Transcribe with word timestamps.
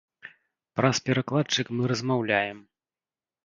Праз 0.81 1.01
перакладчык 1.11 1.71
мы 1.77 1.93
размаўляем. 1.95 2.57